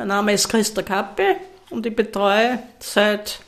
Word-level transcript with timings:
Mein 0.00 0.08
Name 0.08 0.32
ist 0.32 0.48
Christa 0.48 0.80
Kappel 0.80 1.36
und 1.68 1.84
ich 1.84 1.94
betreue 1.94 2.58
seit, 2.78 3.38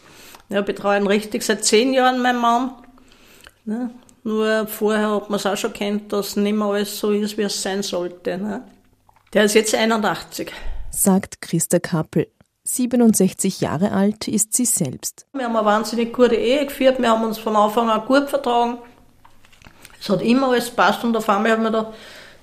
ja, 0.50 0.60
betreuen 0.60 1.06
richtig 1.06 1.42
seit 1.44 1.64
zehn 1.64 1.94
Jahren 1.94 2.21
meinen 2.21 2.42
Mann. 2.42 2.72
Ne? 3.64 3.88
Nur 4.22 4.67
vorher 4.67 5.12
hat 5.12 5.30
man 5.30 5.38
es 5.38 5.46
auch 5.46 5.57
schon 5.57 5.73
kennt, 5.73 6.12
dass 6.12 6.36
nicht 6.36 6.52
mehr 6.52 6.67
alles 6.67 6.99
so 6.99 7.10
ist, 7.10 7.38
wie 7.38 7.42
es 7.44 7.62
sein 7.62 7.83
sollte. 7.83 8.36
Ne? 8.36 8.64
Der 9.32 9.45
ist 9.45 9.54
jetzt 9.54 9.75
81. 9.75 10.52
Sagt 10.91 11.41
Christa 11.41 11.79
Kappel. 11.79 12.29
67 12.64 13.62
Jahre 13.62 13.93
alt 13.93 14.29
ist 14.29 14.53
sie 14.53 14.66
selbst. 14.66 15.25
Wir 15.32 15.46
haben 15.46 15.57
eine 15.57 15.64
wahnsinnig 15.64 16.12
gute 16.12 16.34
Ehe 16.34 16.66
geführt, 16.66 17.00
wir 17.00 17.09
haben 17.09 17.25
uns 17.25 17.39
von 17.39 17.57
Anfang 17.57 17.89
an 17.89 18.05
gut 18.05 18.29
vertragen. 18.29 18.77
Es 19.98 20.11
hat 20.11 20.21
immer 20.21 20.48
alles 20.50 20.69
passt 20.69 21.03
und 21.03 21.16
auf 21.16 21.27
einmal 21.30 21.53
haben 21.53 21.62
wir 21.62 21.71
gedacht, 21.71 21.95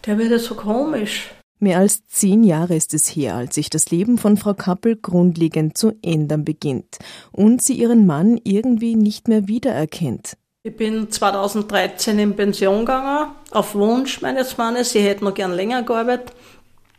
der 0.07 0.17
wird 0.17 0.31
ja 0.31 0.39
so 0.39 0.55
komisch. 0.55 1.29
Mehr 1.61 1.79
als 1.79 2.07
zehn 2.07 2.45
Jahre 2.45 2.75
ist 2.75 2.93
es 2.93 3.07
her, 3.07 3.35
als 3.35 3.55
sich 3.55 3.69
das 3.69 3.91
Leben 3.91 4.17
von 4.17 4.37
Frau 4.37 4.53
Kappel 4.53 4.95
grundlegend 4.95 5.77
zu 5.77 5.91
ändern 6.01 6.45
beginnt 6.45 6.99
und 7.33 7.61
sie 7.61 7.73
ihren 7.73 8.05
Mann 8.05 8.39
irgendwie 8.45 8.95
nicht 8.95 9.27
mehr 9.27 9.49
wiedererkennt. 9.49 10.37
Ich 10.63 10.75
bin 10.75 11.11
2013 11.11 12.17
in 12.17 12.35
Pension 12.35 12.79
gegangen, 12.79 13.31
auf 13.51 13.75
Wunsch 13.75 14.21
meines 14.21 14.57
Mannes. 14.57 14.95
Ich 14.95 15.03
hätte 15.03 15.25
noch 15.25 15.33
gern 15.33 15.53
länger 15.53 15.83
gearbeitet. 15.83 16.33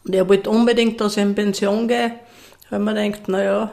Und 0.05 0.15
er 0.15 0.29
wollte 0.29 0.51
unbedingt, 0.51 1.01
dass 1.01 1.17
ich 1.17 1.23
in 1.23 1.35
Pension 1.35 1.89
gehe, 1.89 2.13
weil 2.69 2.81
man 2.81 2.95
denkt, 2.95 3.29
naja, 3.29 3.71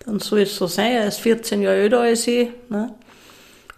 dann 0.00 0.20
soll 0.20 0.40
es 0.40 0.56
so 0.56 0.66
sein. 0.66 0.92
Er 0.92 1.08
ist 1.08 1.20
14 1.20 1.62
Jahre 1.62 1.76
älter 1.76 2.00
als 2.00 2.26
ich. 2.26 2.48
Ne? 2.68 2.94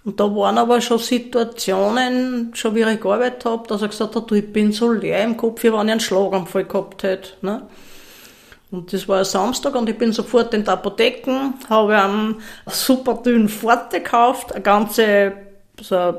Und 0.05 0.19
da 0.19 0.25
waren 0.35 0.57
aber 0.57 0.81
schon 0.81 0.99
Situationen, 0.99 2.53
schon 2.55 2.75
wie 2.75 2.83
ich 2.83 3.01
gearbeitet 3.01 3.45
habe, 3.45 3.69
dass 3.69 3.83
er 3.83 3.89
gesagt 3.89 4.17
hat, 4.17 4.31
du, 4.31 4.35
ich 4.35 4.51
bin 4.51 4.73
so 4.73 4.91
leer 4.91 5.23
im 5.25 5.37
Kopf, 5.37 5.63
wie 5.63 5.73
wenn 5.73 5.87
ich 5.87 5.93
einen 5.93 6.01
Schlaganfall 6.01 6.65
gehabt 6.65 7.03
hätte. 7.03 7.33
Ne? 7.43 7.63
Und 8.71 8.93
das 8.93 9.07
war 9.09 9.19
ein 9.19 9.25
Samstag 9.25 9.75
und 9.75 9.89
ich 9.89 9.99
bin 9.99 10.13
sofort 10.13 10.55
in 10.55 10.65
der 10.65 10.75
Apotheken, 10.75 11.55
habe 11.69 11.99
einen 11.99 12.37
super 12.67 13.15
dünnen 13.15 13.49
Forte 13.49 14.01
gekauft, 14.01 14.53
eine 14.53 14.63
ganze 14.63 15.33
so 15.81 16.15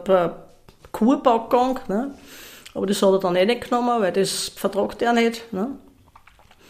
Kurpackung. 0.92 1.80
Ne? 1.88 2.14
Aber 2.74 2.86
das 2.86 3.02
hat 3.02 3.14
er 3.14 3.20
dann 3.20 3.36
eh 3.36 3.46
nicht 3.46 3.70
genommen, 3.70 4.02
weil 4.02 4.12
das 4.12 4.50
vertragt 4.50 5.02
er 5.02 5.14
nicht. 5.14 5.52
Ne? 5.54 5.70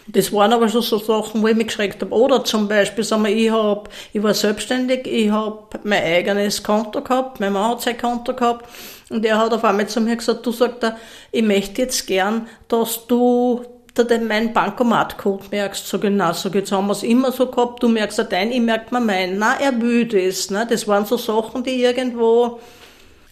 Das 0.08 0.34
waren 0.34 0.52
aber 0.52 0.68
schon 0.68 0.82
so 0.82 0.98
Sachen, 0.98 1.42
wo 1.42 1.48
ich 1.48 1.56
mich 1.56 1.68
geschreckt 1.68 2.02
habe. 2.02 2.14
Oder 2.14 2.44
zum 2.44 2.68
Beispiel, 2.68 3.04
sagen 3.04 3.24
wir, 3.24 3.36
ich, 3.36 3.52
hab, 3.52 3.90
ich 4.14 4.24
war 4.24 4.34
selbstständig, 4.34 5.06
ich 5.06 5.30
habe 5.30 5.80
mein 5.84 6.04
eigenes 6.04 6.64
Konto 6.64 7.02
gehabt, 7.02 7.40
mein 7.40 7.54
Mann 7.54 7.72
hat 7.72 7.82
sein 7.82 7.98
Konto 7.98 8.34
gehabt 8.34 8.68
und 9.10 9.26
er 9.26 9.38
hat 9.38 9.54
auf 9.54 9.64
einmal 9.64 9.88
zu 9.88 10.02
mir 10.02 10.16
gesagt, 10.16 10.46
du 10.46 10.52
sagst, 10.52 10.94
ich 11.32 11.44
möchte 11.44 11.84
jetzt 11.84 12.08
gern, 12.08 12.48
dass 12.68 13.06
du 13.08 13.64
da 13.94 14.04
den 14.04 14.28
meinen 14.28 14.54
Bankomatcode 14.54 15.52
merkst. 15.52 15.86
So 15.86 16.00
genau, 16.00 16.34
so 16.34 16.50
jetzt 16.50 16.72
haben 16.72 16.88
wir 16.88 16.94
es 16.94 17.04
immer 17.04 17.32
so 17.32 17.48
gehabt, 17.48 17.84
du 17.84 17.90
merkst 17.90 18.18
ja 18.18 18.24
dein, 18.24 18.52
ich 18.52 18.62
merke 18.62 18.94
mir 18.94 19.02
meinen. 19.02 19.38
Na, 19.38 19.60
er 19.60 19.80
will 19.82 20.06
das. 20.06 20.50
Ne? 20.50 20.66
Das 20.68 20.88
waren 20.88 21.06
so 21.06 21.18
Sachen, 21.18 21.64
die 21.64 21.84
irgendwo 21.84 22.60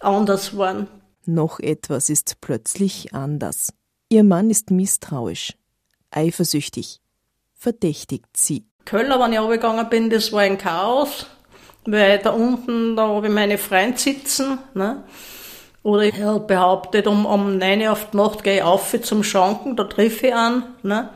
anders 0.01 0.57
waren. 0.57 0.87
Noch 1.25 1.59
etwas 1.59 2.09
ist 2.09 2.41
plötzlich 2.41 3.13
anders. 3.13 3.73
Ihr 4.09 4.23
Mann 4.23 4.49
ist 4.49 4.71
misstrauisch 4.71 5.53
eifersüchtig, 6.11 7.01
verdächtigt 7.53 8.35
sie. 8.35 8.65
Köller, 8.85 9.19
wenn 9.19 9.33
ich 9.33 9.39
runtergegangen 9.39 9.89
bin, 9.89 10.09
das 10.09 10.31
war 10.31 10.41
ein 10.41 10.57
Chaos, 10.57 11.27
weil 11.85 12.19
da 12.19 12.31
unten, 12.31 12.95
da 12.95 13.07
habe 13.07 13.27
ich 13.27 13.33
meine 13.33 13.57
Freunde 13.57 13.97
sitzen, 13.97 14.59
ne? 14.73 15.03
Oder 15.81 16.03
ich 16.03 16.21
habe 16.21 16.41
behauptet, 16.41 17.07
um, 17.07 17.25
um 17.25 17.57
9 17.57 17.81
Uhr 17.81 17.91
auf 17.91 18.09
die 18.11 18.17
Nacht 18.17 18.43
gehe 18.43 18.57
ich 18.57 18.63
auf 18.63 18.93
zum 19.01 19.23
Schanken, 19.23 19.75
da 19.75 19.85
treffe 19.85 20.27
ich 20.27 20.35
an, 20.35 20.63
ne? 20.83 21.09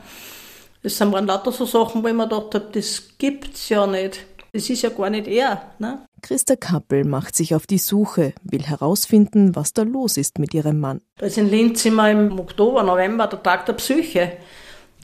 Das 0.82 0.98
sind 0.98 1.12
dann 1.12 1.26
lauter 1.26 1.52
so 1.52 1.64
Sachen, 1.64 2.02
wo 2.02 2.08
ich 2.08 2.14
mir 2.14 2.28
gedacht 2.28 2.54
habe, 2.54 2.68
das 2.72 3.02
gibt's 3.18 3.68
ja 3.70 3.86
nicht. 3.86 4.26
Das 4.52 4.70
ist 4.70 4.82
ja 4.82 4.90
gar 4.90 5.10
nicht 5.10 5.26
er, 5.26 5.72
ne? 5.78 6.06
Christa 6.22 6.56
Kappel 6.56 7.04
macht 7.04 7.34
sich 7.34 7.54
auf 7.54 7.66
die 7.66 7.78
Suche, 7.78 8.32
will 8.42 8.62
herausfinden, 8.62 9.56
was 9.56 9.72
da 9.72 9.82
los 9.82 10.16
ist 10.16 10.38
mit 10.38 10.54
ihrem 10.54 10.80
Mann. 10.80 11.02
Da 11.18 11.26
ist 11.26 11.36
in 11.36 11.50
Linz 11.50 11.84
immer 11.84 12.10
im 12.10 12.38
Oktober, 12.38 12.82
November 12.82 13.26
der 13.26 13.42
Tag 13.42 13.66
der 13.66 13.74
Psyche. 13.74 14.32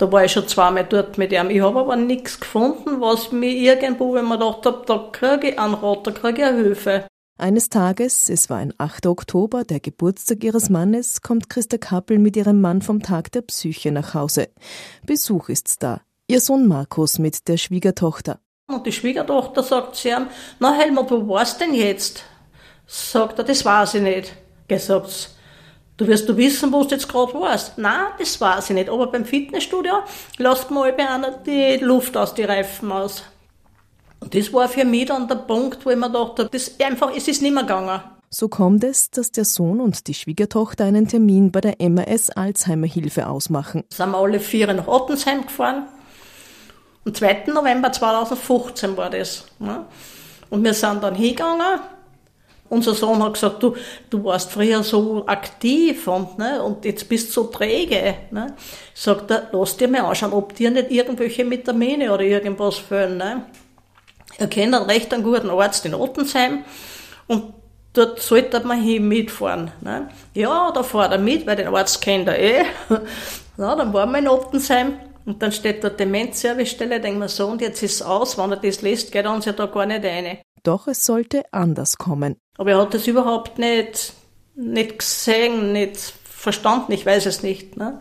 Da 0.00 0.10
war 0.10 0.24
ich 0.24 0.32
schon 0.32 0.48
zweimal 0.48 0.86
dort 0.86 1.18
mit 1.18 1.30
ihm. 1.30 1.50
Ich 1.50 1.60
habe 1.60 1.80
aber 1.80 1.94
nichts 1.94 2.40
gefunden, 2.40 3.02
was 3.02 3.32
mir 3.32 3.50
irgendwo, 3.50 4.14
wenn 4.14 4.24
man 4.24 4.40
gedacht 4.40 4.64
habe, 4.64 4.82
da 4.86 5.10
kriege 5.12 5.50
ich 5.50 5.58
einen 5.58 5.74
Rat, 5.74 6.06
da 6.06 6.10
kriege 6.10 6.40
ich 6.40 6.48
eine 6.48 6.56
Hilfe. 6.56 7.04
Eines 7.36 7.68
Tages, 7.68 8.30
es 8.30 8.48
war 8.48 8.56
ein 8.56 8.72
8. 8.78 9.04
Oktober, 9.04 9.62
der 9.62 9.78
Geburtstag 9.78 10.42
ihres 10.42 10.70
Mannes, 10.70 11.20
kommt 11.20 11.50
Christa 11.50 11.76
Kappel 11.76 12.18
mit 12.18 12.34
ihrem 12.34 12.62
Mann 12.62 12.80
vom 12.80 13.02
Tag 13.02 13.30
der 13.32 13.42
Psyche 13.42 13.92
nach 13.92 14.14
Hause. 14.14 14.48
Besuch 15.04 15.50
ist's 15.50 15.76
da. 15.76 16.00
Ihr 16.28 16.40
Sohn 16.40 16.66
Markus 16.66 17.18
mit 17.18 17.46
der 17.46 17.58
Schwiegertochter. 17.58 18.38
Und 18.68 18.86
die 18.86 18.92
Schwiegertochter 18.92 19.62
sagt 19.62 19.96
zu 19.96 20.08
ihm, 20.08 20.28
na 20.60 20.72
Helmut, 20.72 21.10
wo 21.10 21.28
warst 21.28 21.60
denn 21.60 21.74
jetzt? 21.74 22.24
Sagt 22.86 23.38
er, 23.38 23.44
das 23.44 23.66
weiß 23.66 23.96
ich 23.96 24.02
nicht. 24.02 24.34
Gesagt, 24.66 25.28
Du 26.00 26.06
wirst 26.06 26.26
du 26.26 26.34
wissen, 26.34 26.72
wo 26.72 26.82
du 26.82 26.94
jetzt 26.94 27.10
gerade 27.10 27.34
warst. 27.34 27.76
Nein, 27.76 28.06
das 28.18 28.40
weiß 28.40 28.70
ich 28.70 28.74
nicht. 28.74 28.88
Aber 28.88 29.08
beim 29.08 29.26
Fitnessstudio 29.26 29.96
lasst 30.38 30.70
mal 30.70 30.94
bei 30.94 31.06
einer 31.06 31.32
die 31.32 31.76
Luft 31.76 32.16
aus 32.16 32.32
die 32.32 32.44
Reifen 32.44 32.90
aus. 32.90 33.22
Und 34.18 34.34
das 34.34 34.50
war 34.50 34.66
für 34.66 34.86
mich 34.86 35.08
dann 35.08 35.28
der 35.28 35.34
Punkt, 35.34 35.84
wo 35.84 35.90
ich 35.90 35.98
mir 35.98 36.08
dachte, 36.08 36.48
das 36.50 36.80
einfach, 36.80 37.14
es 37.14 37.28
ist 37.28 37.42
nicht 37.42 37.52
mehr 37.52 37.64
gegangen. 37.64 38.00
So 38.30 38.48
kommt 38.48 38.82
es, 38.82 39.10
dass 39.10 39.30
der 39.30 39.44
Sohn 39.44 39.78
und 39.78 40.06
die 40.06 40.14
Schwiegertochter 40.14 40.86
einen 40.86 41.06
Termin 41.06 41.52
bei 41.52 41.60
der 41.60 41.76
MAS 41.90 42.30
Alzheimer 42.30 42.86
Hilfe 42.86 43.26
ausmachen. 43.26 43.84
Sind 43.90 44.12
wir 44.12 44.16
alle 44.16 44.40
vier 44.40 44.72
nach 44.72 44.88
Ottensheim 44.88 45.42
gefahren. 45.42 45.86
Am 47.04 47.14
2. 47.14 47.44
November 47.48 47.92
2015 47.92 48.96
war 48.96 49.10
das. 49.10 49.44
Ne? 49.58 49.84
Und 50.48 50.64
wir 50.64 50.72
sind 50.72 51.02
dann 51.02 51.14
hingegangen 51.14 51.80
unser 52.70 52.94
Sohn 52.94 53.22
hat 53.22 53.34
gesagt, 53.34 53.62
du, 53.62 53.74
du 54.08 54.24
warst 54.24 54.50
früher 54.52 54.82
so 54.82 55.26
aktiv 55.26 56.06
und, 56.06 56.38
ne, 56.38 56.62
und 56.62 56.84
jetzt 56.84 57.08
bist 57.08 57.28
du 57.28 57.32
so 57.32 57.44
träge. 57.48 58.14
Ne. 58.30 58.54
Sagt 58.94 59.30
er, 59.30 59.48
lass 59.52 59.76
dir 59.76 59.88
mal 59.88 60.00
anschauen, 60.02 60.32
ob 60.32 60.54
dir 60.54 60.70
nicht 60.70 60.90
irgendwelche 60.90 61.48
Vitamine 61.50 62.12
oder 62.12 62.22
irgendwas 62.22 62.78
fehlen. 62.78 63.18
Ne. 63.18 63.44
Er 64.38 64.46
kennt 64.46 64.74
einen 64.74 64.84
recht 64.84 65.12
einen 65.12 65.24
guten 65.24 65.50
Arzt 65.50 65.84
in 65.84 65.94
Ottensheim 65.94 66.64
und 67.26 67.52
dort 67.92 68.22
sollte 68.22 68.60
man 68.60 68.80
hin 68.80 69.06
mitfahren. 69.06 69.72
Ne. 69.80 70.08
Ja, 70.34 70.70
da 70.72 70.82
fährt 70.82 71.12
er 71.12 71.18
mit, 71.18 71.46
weil 71.46 71.56
den 71.56 71.74
Arzt 71.74 72.00
kennt 72.00 72.28
er 72.28 72.38
eh. 72.38 72.64
ja, 73.58 73.74
dann 73.74 73.92
waren 73.92 74.12
wir 74.12 74.18
in 74.18 74.28
Ottensheim. 74.28 74.94
Und 75.26 75.42
dann 75.42 75.52
steht 75.52 75.84
dort 75.84 76.00
Demenzservicestelle, 76.00 76.98
denkt 76.98 77.18
man 77.18 77.28
so, 77.28 77.46
und 77.46 77.60
jetzt 77.60 77.82
ist 77.82 77.96
es 77.96 78.02
aus, 78.02 78.38
wenn 78.38 78.50
er 78.50 78.56
das 78.56 78.80
liest, 78.80 79.12
geht 79.12 79.26
er 79.26 79.32
uns 79.32 79.44
ja 79.44 79.52
da 79.52 79.66
gar 79.66 79.84
nicht 79.84 80.04
rein. 80.04 80.38
Doch 80.62 80.88
es 80.88 81.04
sollte 81.04 81.44
anders 81.52 81.96
kommen. 81.96 82.36
Aber 82.58 82.72
er 82.72 82.82
hat 82.82 82.94
das 82.94 83.06
überhaupt 83.06 83.58
nicht, 83.58 84.12
nicht 84.54 84.98
gesehen, 84.98 85.72
nicht 85.72 85.98
verstanden, 86.24 86.92
ich 86.92 87.06
weiß 87.06 87.26
es 87.26 87.42
nicht. 87.42 87.76
Ne? 87.76 88.00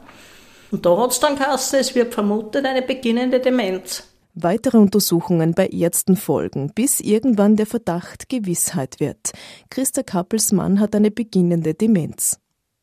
Und 0.72 0.86
da 0.86 0.98
hat 0.98 1.12
es 1.12 1.20
dann 1.20 1.36
geheißen, 1.36 1.80
es 1.80 1.96
wird 1.96 2.14
vermutet 2.14 2.66
eine 2.66 2.82
beginnende 2.82 3.40
Demenz. 3.40 4.04
Weitere 4.36 4.78
Untersuchungen 4.78 5.54
bei 5.54 5.68
Ärzten 5.68 6.16
folgen, 6.16 6.72
bis 6.74 7.00
irgendwann 7.00 7.56
der 7.56 7.66
Verdacht 7.66 8.30
Gewissheit 8.30 9.00
wird. 9.00 9.32
Christa 9.70 10.04
Kappels 10.04 10.52
Mann 10.52 10.80
hat 10.80 10.96
eine 10.96 11.12
beginnende 11.12 11.74
Demenz. 11.74 12.40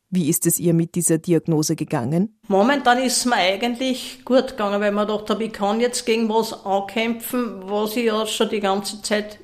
Wie 0.09 0.29
ist 0.29 0.45
es 0.45 0.59
ihr 0.59 0.73
mit 0.73 0.95
dieser 0.95 1.17
Diagnose 1.17 1.75
gegangen? 1.75 2.39
Momentan 2.47 3.01
ist 3.01 3.17
es 3.17 3.25
mir 3.25 3.35
eigentlich 3.35 4.23
gut 4.23 4.49
gegangen, 4.49 4.79
weil 4.79 4.91
man 4.91 5.07
gedacht 5.07 5.29
habe, 5.29 5.43
ich 5.43 5.53
kann 5.53 5.81
jetzt 5.81 6.05
gegen 6.05 6.29
was 6.29 6.65
ankämpfen, 6.65 7.69
was 7.69 7.95
ich 7.97 8.05
ja 8.05 8.25
schon 8.25 8.49
die 8.49 8.61
ganze 8.61 9.01
Zeit 9.01 9.39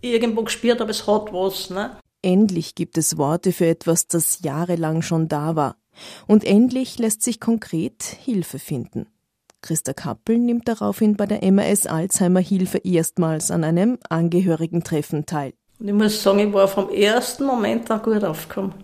irgendwo 0.00 0.42
gespürt 0.42 0.80
habe, 0.80 0.90
es 0.90 1.06
hat 1.06 1.32
was. 1.32 1.70
Ne? 1.70 1.96
Endlich 2.22 2.74
gibt 2.74 2.98
es 2.98 3.18
Worte 3.18 3.52
für 3.52 3.66
etwas, 3.66 4.08
das 4.08 4.42
jahrelang 4.42 5.02
schon 5.02 5.28
da 5.28 5.56
war. 5.56 5.76
Und 6.26 6.44
endlich 6.44 6.98
lässt 6.98 7.22
sich 7.22 7.40
konkret 7.40 8.02
Hilfe 8.02 8.58
finden. 8.58 9.06
Christa 9.62 9.92
Kappel 9.92 10.38
nimmt 10.38 10.68
daraufhin 10.68 11.16
bei 11.16 11.26
der 11.26 11.50
MAS 11.50 11.86
Alzheimer 11.86 12.40
Hilfe 12.40 12.78
erstmals 12.78 13.50
an 13.50 13.64
einem 13.64 13.98
Angehörigentreffen 14.08 15.26
teil. 15.26 15.54
Und 15.78 15.88
ich 15.88 15.94
muss 15.94 16.22
sagen, 16.22 16.38
ich 16.40 16.52
war 16.52 16.68
vom 16.68 16.90
ersten 16.90 17.44
Moment 17.44 17.90
an 17.90 18.02
gut 18.02 18.22
aufgekommen. 18.22 18.74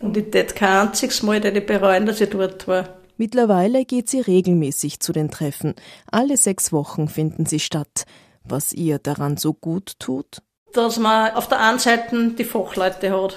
Und 0.00 0.16
ich 0.16 0.30
tät 0.30 0.54
kein 0.56 0.88
einziges 0.88 1.22
Mal 1.22 1.44
ich 1.44 1.66
bereuen, 1.66 2.06
dass 2.06 2.20
ich 2.20 2.30
dort 2.30 2.66
war. 2.66 2.88
Mittlerweile 3.16 3.84
geht 3.84 4.08
sie 4.08 4.20
regelmäßig 4.20 5.00
zu 5.00 5.12
den 5.12 5.30
Treffen. 5.30 5.74
Alle 6.10 6.36
sechs 6.36 6.72
Wochen 6.72 7.08
finden 7.08 7.46
sie 7.46 7.60
statt 7.60 8.04
was 8.44 8.72
ihr 8.72 8.98
daran 8.98 9.36
so 9.36 9.52
gut 9.52 9.98
tut? 9.98 10.42
Dass 10.72 10.98
man 10.98 11.34
auf 11.34 11.48
der 11.48 11.60
einen 11.60 11.78
Seite 11.78 12.30
die 12.30 12.44
Fachleute 12.44 13.10
hat, 13.10 13.36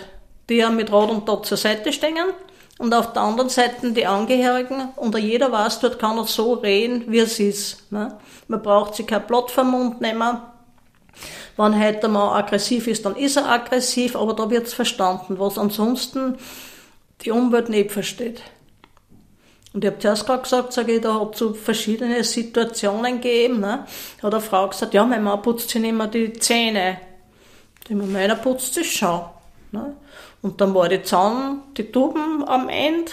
die 0.49 0.55
ja 0.55 0.69
mit 0.69 0.91
Rat 0.91 1.09
und 1.09 1.25
Tat 1.25 1.45
zur 1.45 1.57
Seite 1.57 1.91
stehen 1.91 2.17
und 2.77 2.93
auf 2.93 3.13
der 3.13 3.21
anderen 3.21 3.49
Seite 3.49 3.91
die 3.91 4.05
Angehörigen 4.05 4.89
und 4.95 5.17
jeder 5.17 5.51
weiß, 5.51 5.79
dort 5.79 5.99
kann 5.99 6.17
er 6.17 6.25
so 6.25 6.53
reden, 6.53 7.03
wie 7.07 7.19
es 7.19 7.39
ist. 7.39 7.91
Ne? 7.91 8.17
Man 8.47 8.61
braucht 8.61 8.95
sich 8.95 9.07
kein 9.07 9.25
Blatt 9.27 9.51
vom 9.51 9.71
Mund 9.71 10.01
nehmen. 10.01 10.39
Wenn 11.57 11.81
heute 11.81 12.07
mal 12.09 12.37
aggressiv 12.37 12.87
ist, 12.87 13.05
dann 13.05 13.15
ist 13.15 13.37
er 13.37 13.49
aggressiv, 13.49 14.15
aber 14.15 14.33
da 14.33 14.49
wird 14.49 14.67
es 14.67 14.73
verstanden, 14.73 15.39
was 15.39 15.57
ansonsten 15.57 16.37
die 17.21 17.31
Umwelt 17.31 17.69
nicht 17.69 17.91
versteht. 17.91 18.41
Und 19.75 19.83
ich 19.83 19.91
habe 19.91 19.99
zuerst 19.99 20.25
gerade 20.25 20.41
gesagt, 20.41 20.71
sage 20.71 20.93
ich, 20.93 21.01
da 21.01 21.19
hat 21.19 21.35
so 21.35 21.53
verschiedene 21.53 22.23
Situationen 22.23 23.15
gegeben. 23.15 23.59
Ne? 23.59 23.85
Da 24.21 24.27
hat 24.27 24.33
eine 24.33 24.41
Frau 24.41 24.69
gesagt, 24.69 24.93
ja, 24.93 25.03
mein 25.03 25.21
Mann 25.21 25.41
putzt 25.41 25.69
sich 25.69 25.81
nicht 25.81 25.93
mehr 25.93 26.07
die 26.07 26.31
Zähne. 26.31 26.97
Die 27.89 27.93
meiner 27.93 28.37
putzt 28.37 28.73
sich 28.73 28.89
schon. 28.89 29.19
Ne? 29.73 29.97
Und 30.41 30.61
dann 30.61 30.73
war 30.73 30.87
die 30.87 31.03
Zahn, 31.03 31.63
die 31.75 31.91
Tuben 31.91 32.47
am 32.47 32.69
Ende. 32.69 33.11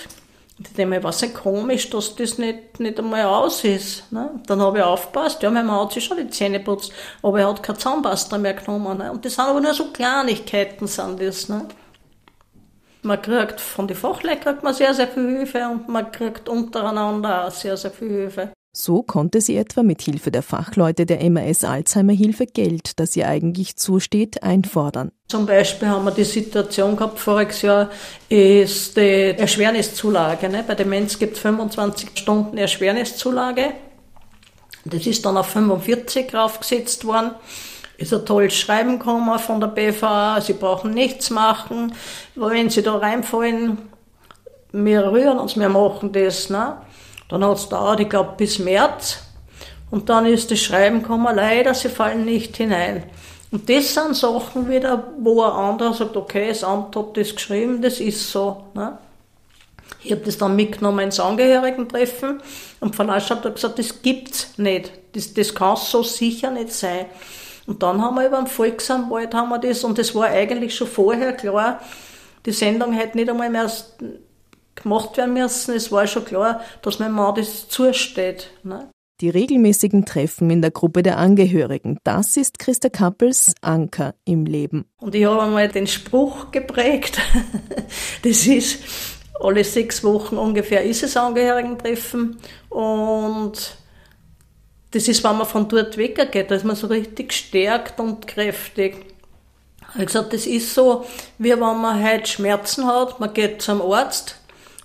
Und 0.56 0.68
ich 0.68 0.74
denke 0.74 0.94
mir, 0.94 1.02
was 1.02 1.20
ist 1.24 1.34
komisch, 1.34 1.90
dass 1.90 2.14
das 2.14 2.38
nicht, 2.38 2.78
nicht 2.78 2.96
einmal 2.96 3.24
aus 3.24 3.64
ist. 3.64 4.12
Ne? 4.12 4.30
Dann 4.46 4.60
habe 4.60 4.78
ich 4.78 4.84
aufgepasst, 4.84 5.42
ja, 5.42 5.50
mein 5.50 5.66
Mann 5.66 5.80
hat 5.80 5.92
sich 5.92 6.04
schon 6.04 6.18
die 6.18 6.30
Zähne 6.30 6.60
putzt, 6.60 6.92
aber 7.24 7.40
er 7.40 7.48
hat 7.48 7.60
keine 7.60 7.78
Zahnpasta 7.78 8.38
mehr 8.38 8.54
genommen. 8.54 8.98
Ne? 8.98 9.10
Und 9.10 9.24
das 9.24 9.34
sind 9.34 9.44
aber 9.46 9.60
nur 9.60 9.74
so 9.74 9.86
Kleinigkeiten, 9.86 10.86
sind 10.86 11.20
das. 11.20 11.48
Ne? 11.48 11.66
Man 13.04 13.20
kriegt 13.20 13.60
von 13.60 13.88
den 13.88 13.96
Fachleuten 13.96 14.40
kriegt 14.40 14.62
man 14.62 14.74
sehr, 14.74 14.94
sehr 14.94 15.08
viel 15.08 15.38
Hilfe 15.38 15.68
und 15.68 15.88
man 15.88 16.12
kriegt 16.12 16.48
untereinander 16.48 17.46
auch 17.46 17.50
sehr, 17.50 17.76
sehr 17.76 17.90
viel 17.90 18.08
Hilfe. 18.08 18.52
So 18.74 19.02
konnte 19.02 19.40
sie 19.40 19.56
etwa 19.56 19.82
mit 19.82 20.00
Hilfe 20.00 20.30
der 20.30 20.42
Fachleute 20.42 21.04
der 21.04 21.28
MAS 21.28 21.64
Alzheimer 21.64 22.12
Hilfe 22.12 22.46
Geld, 22.46 23.00
das 23.00 23.16
ihr 23.16 23.28
eigentlich 23.28 23.76
zusteht, 23.76 24.42
einfordern. 24.42 25.10
Zum 25.28 25.46
Beispiel 25.46 25.88
haben 25.88 26.04
wir 26.04 26.12
die 26.12 26.24
Situation 26.24 26.96
gehabt, 26.96 27.18
voriges 27.18 27.62
Jahr 27.62 27.90
ist 28.28 28.96
die 28.96 29.34
Erschwerniszulage. 29.36 30.48
Ne? 30.48 30.64
Bei 30.66 30.74
Demenz 30.74 31.18
gibt 31.18 31.34
es 31.34 31.42
25 31.42 32.10
Stunden 32.14 32.56
Erschwerniszulage. 32.56 33.72
Das 34.84 35.06
ist 35.06 35.26
dann 35.26 35.36
auf 35.36 35.48
45 35.48 36.32
raufgesetzt 36.34 37.04
worden 37.04 37.32
ist 38.02 38.12
ein 38.12 38.26
tolles 38.26 38.54
Schreiben 38.54 38.98
gekommen 38.98 39.38
von 39.38 39.60
der 39.60 39.68
BVA, 39.68 40.40
sie 40.40 40.54
brauchen 40.54 40.92
nichts 40.92 41.30
machen, 41.30 41.94
wenn 42.34 42.68
sie 42.68 42.82
da 42.82 42.96
reinfallen, 42.96 43.78
wir 44.72 45.12
rühren 45.12 45.38
uns, 45.38 45.56
wir 45.56 45.68
machen 45.68 46.12
das. 46.12 46.50
Ne? 46.50 46.76
Dann 47.28 47.44
hat 47.44 47.56
es 47.56 47.68
dauert, 47.68 48.00
ich 48.00 48.08
glaube, 48.08 48.34
bis 48.36 48.58
März. 48.58 49.18
Und 49.90 50.08
dann 50.08 50.26
ist 50.26 50.50
das 50.50 50.60
Schreiben 50.60 51.02
gekommen, 51.02 51.34
leider, 51.36 51.74
sie 51.74 51.90
fallen 51.90 52.24
nicht 52.24 52.56
hinein. 52.56 53.04
Und 53.50 53.68
das 53.68 53.92
sind 53.92 54.16
Sachen 54.16 54.68
wieder, 54.70 55.12
wo 55.18 55.42
ein 55.42 55.52
anderer 55.52 55.92
sagt, 55.92 56.16
okay, 56.16 56.48
das 56.48 56.64
Amt 56.64 56.96
hat 56.96 57.16
das 57.16 57.34
geschrieben, 57.34 57.82
das 57.82 58.00
ist 58.00 58.30
so. 58.30 58.64
Ne? 58.72 58.96
Ich 60.02 60.10
habe 60.10 60.22
das 60.22 60.38
dann 60.38 60.56
mitgenommen 60.56 61.00
ins 61.00 61.20
Angehörigentreffen 61.20 62.40
und 62.80 62.96
Frau 62.96 63.04
Lasch 63.04 63.28
hat 63.28 63.42
gesagt, 63.54 63.78
das 63.78 64.00
gibt's 64.00 64.54
nicht. 64.56 64.90
Das, 65.12 65.34
das 65.34 65.54
kann 65.54 65.76
so 65.76 66.02
sicher 66.02 66.50
nicht 66.50 66.72
sein. 66.72 67.06
Und 67.66 67.82
dann 67.82 68.02
haben 68.02 68.16
wir 68.16 68.26
über 68.26 68.38
den 68.38 68.46
Volksanwalt 68.46 69.34
haben 69.34 69.50
wir 69.50 69.58
das, 69.58 69.84
und 69.84 69.98
das 69.98 70.14
war 70.14 70.26
eigentlich 70.26 70.74
schon 70.74 70.88
vorher 70.88 71.32
klar, 71.32 71.80
die 72.44 72.52
Sendung 72.52 72.92
hätte 72.92 73.16
nicht 73.16 73.30
einmal 73.30 73.50
mehr 73.50 73.70
gemacht 74.74 75.16
werden 75.16 75.34
müssen. 75.34 75.74
Es 75.74 75.92
war 75.92 76.06
schon 76.06 76.24
klar, 76.24 76.60
dass 76.82 76.98
mein 76.98 77.12
Mann 77.12 77.34
das 77.34 77.68
zusteht. 77.68 78.50
Ne? 78.64 78.88
Die 79.20 79.30
regelmäßigen 79.30 80.04
Treffen 80.04 80.50
in 80.50 80.62
der 80.62 80.72
Gruppe 80.72 81.04
der 81.04 81.18
Angehörigen, 81.18 81.98
das 82.02 82.36
ist 82.36 82.58
Christa 82.58 82.88
Kappels 82.88 83.54
Anker 83.60 84.14
im 84.24 84.46
Leben. 84.46 84.86
Und 84.98 85.14
ich 85.14 85.24
habe 85.24 85.42
einmal 85.42 85.68
den 85.68 85.86
Spruch 85.86 86.50
geprägt, 86.50 87.20
das 88.24 88.46
ist, 88.46 88.80
alle 89.38 89.62
sechs 89.62 90.02
Wochen 90.02 90.36
ungefähr 90.36 90.82
ist 90.82 91.02
es 91.02 91.16
Angehörigentreffen 91.16 92.38
und 92.68 93.76
das 94.92 95.08
ist, 95.08 95.24
wenn 95.24 95.36
man 95.36 95.46
von 95.46 95.68
dort 95.68 95.96
weggeht, 95.96 96.50
da 96.50 96.54
ist 96.54 96.64
man 96.64 96.76
so 96.76 96.86
richtig 96.86 97.30
gestärkt 97.30 97.98
und 97.98 98.26
kräftig. 98.26 99.06
Ich 99.98 100.06
gesagt, 100.06 100.32
das 100.32 100.46
ist 100.46 100.74
so, 100.74 101.04
wie 101.38 101.50
wenn 101.50 101.58
man 101.58 102.02
heute 102.02 102.26
Schmerzen 102.26 102.86
hat, 102.86 103.20
man 103.20 103.32
geht 103.34 103.60
zum 103.60 103.82
Arzt, 103.82 104.36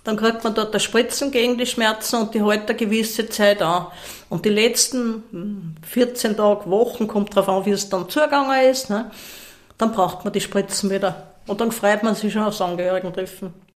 dann 0.04 0.16
kriegt 0.16 0.44
man 0.44 0.54
dort 0.54 0.72
eine 0.72 0.80
Spritzen 0.80 1.30
gegen 1.30 1.58
die 1.58 1.66
Schmerzen 1.66 2.16
und 2.16 2.34
die 2.34 2.42
hält 2.42 2.68
eine 2.68 2.76
gewisse 2.76 3.28
Zeit 3.28 3.60
an. 3.60 3.88
Und 4.30 4.44
die 4.44 4.50
letzten 4.50 5.76
14 5.82 6.30
hm, 6.30 6.36
Tage, 6.36 6.70
Wochen, 6.70 7.06
kommt 7.06 7.36
darauf 7.36 7.48
an, 7.48 7.66
wie 7.66 7.70
es 7.70 7.88
dann 7.88 8.08
zugegangen 8.08 8.70
ist, 8.70 8.90
ne? 8.90 9.10
dann 9.76 9.92
braucht 9.92 10.24
man 10.24 10.32
die 10.32 10.40
Spritzen 10.40 10.90
wieder. 10.90 11.28
Und 11.46 11.60
dann 11.60 11.72
freut 11.72 12.02
man 12.02 12.14
sich 12.14 12.32
schon 12.32 12.42
aufs 12.42 12.60
Angehörigentreffen. 12.60 13.52